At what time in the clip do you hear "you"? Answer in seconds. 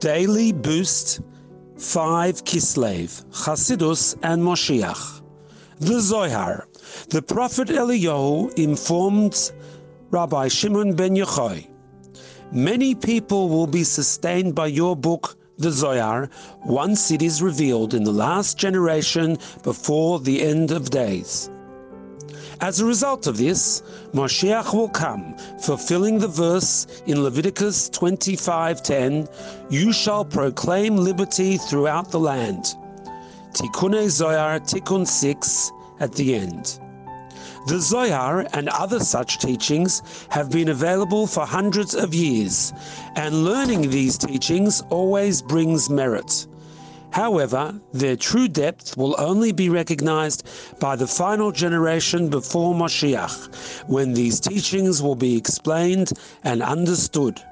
29.70-29.92